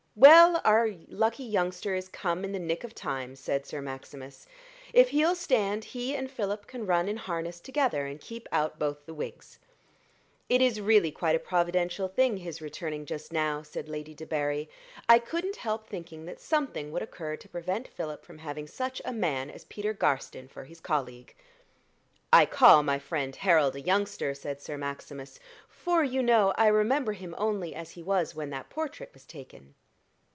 "Well, 0.13 0.59
our 0.65 0.89
lucky 1.07 1.45
youngster 1.45 1.95
is 1.95 2.09
come 2.09 2.43
in 2.43 2.51
the 2.51 2.59
nick 2.59 2.83
of 2.83 2.93
time," 2.93 3.35
said 3.37 3.65
Sir 3.65 3.81
Maximus: 3.81 4.45
"if 4.93 5.09
he'll 5.09 5.35
stand, 5.35 5.83
he 5.85 6.13
and 6.15 6.29
Philip 6.29 6.67
can 6.67 6.85
run 6.85 7.07
in 7.07 7.15
harness 7.15 7.61
together 7.61 8.05
and 8.05 8.19
keep 8.19 8.47
out 8.51 8.77
both 8.77 9.05
the 9.05 9.13
Whigs." 9.13 9.57
"It 10.49 10.61
is 10.61 10.81
really 10.81 11.11
quite 11.11 11.37
a 11.37 11.39
providential 11.39 12.09
thing 12.09 12.37
his 12.37 12.61
returning 12.61 13.05
just 13.05 13.31
now," 13.31 13.61
said 13.63 13.87
Lady 13.87 14.13
Debarry. 14.13 14.67
"I 15.07 15.17
couldn't 15.17 15.55
help 15.55 15.87
thinking 15.87 16.25
that 16.25 16.41
something 16.41 16.91
would 16.91 17.01
occur 17.01 17.37
to 17.37 17.49
prevent 17.49 17.87
Philip 17.87 18.23
from 18.23 18.39
having 18.39 18.67
such 18.67 19.01
a 19.05 19.13
man 19.13 19.49
as 19.49 19.63
Peter 19.63 19.93
Garstin 19.93 20.49
for 20.49 20.65
his 20.65 20.81
colleague." 20.81 21.33
"I 22.33 22.45
call 22.45 22.83
my 22.83 22.99
friend 22.99 23.33
Harold 23.33 23.75
a 23.77 23.81
youngster," 23.81 24.35
said 24.35 24.61
Sir 24.61 24.77
Maximus, 24.77 25.39
"for, 25.69 26.03
you 26.03 26.21
know, 26.21 26.53
I 26.57 26.67
remember 26.67 27.13
him 27.13 27.33
only 27.37 27.73
as 27.73 27.91
he 27.91 28.03
was 28.03 28.35
when 28.35 28.49
that 28.49 28.69
portrait 28.69 29.11
was 29.13 29.25
taken." 29.25 29.73